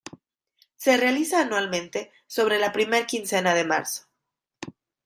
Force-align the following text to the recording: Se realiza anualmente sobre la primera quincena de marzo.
Se 0.77 0.97
realiza 0.97 1.41
anualmente 1.41 2.11
sobre 2.25 2.57
la 2.57 2.71
primera 2.71 3.05
quincena 3.05 3.53
de 3.53 3.65
marzo. 3.65 4.07